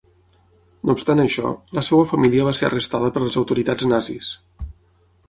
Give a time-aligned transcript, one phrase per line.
[0.89, 4.31] No obstant això, la seva família va ser arrestada per les autoritats nazis.